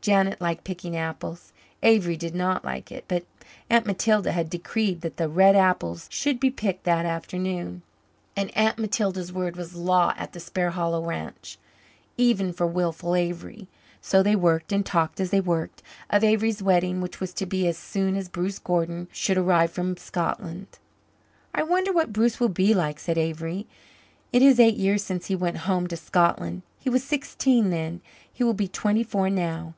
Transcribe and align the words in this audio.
Janet 0.00 0.40
liked 0.40 0.64
picking 0.64 0.96
apples; 0.96 1.52
Avery 1.82 2.16
did 2.16 2.34
not 2.34 2.64
like 2.64 2.90
it; 2.90 3.04
but 3.08 3.26
Aunt 3.68 3.84
Matilda 3.84 4.32
had 4.32 4.48
decreed 4.48 5.02
that 5.02 5.18
the 5.18 5.28
red 5.28 5.54
apples 5.54 6.06
should 6.10 6.40
be 6.40 6.48
picked 6.50 6.84
that 6.84 7.04
afternoon, 7.04 7.82
and 8.34 8.56
Aunt 8.56 8.78
Matilda's 8.78 9.32
word 9.34 9.56
was 9.56 9.74
law 9.74 10.14
at 10.16 10.32
the 10.32 10.38
Sparhallow 10.40 11.04
farm, 11.04 11.34
even 12.16 12.54
for 12.54 12.66
wilful 12.66 13.14
Avery. 13.16 13.68
So 14.00 14.22
they 14.22 14.34
worked 14.36 14.72
and 14.72 14.86
talked 14.86 15.20
as 15.20 15.28
they 15.30 15.42
worked 15.42 15.82
of 16.08 16.24
Avery's 16.24 16.62
wedding, 16.62 17.02
which 17.02 17.20
was 17.20 17.34
to 17.34 17.44
be 17.44 17.66
as 17.66 17.76
soon 17.76 18.16
as 18.16 18.30
Bruce 18.30 18.60
Gordon 18.60 19.08
should 19.12 19.36
arrive 19.36 19.72
from 19.72 19.96
Scotland. 19.98 20.68
"I 21.54 21.62
wonder 21.64 21.92
what 21.92 22.14
Bruce 22.14 22.40
will 22.40 22.48
be 22.48 22.72
like," 22.72 22.98
said 22.98 23.18
Avery. 23.18 23.66
"It 24.32 24.40
is 24.40 24.58
eight 24.58 24.76
years 24.76 25.02
since 25.04 25.26
he 25.26 25.36
went 25.36 25.58
home 25.66 25.86
to 25.88 25.98
Scotland. 25.98 26.62
He 26.78 26.88
was 26.88 27.04
sixteen 27.04 27.68
then 27.68 28.00
he 28.32 28.42
will 28.42 28.54
be 28.54 28.68
twenty 28.68 29.02
four 29.02 29.28
now. 29.28 29.74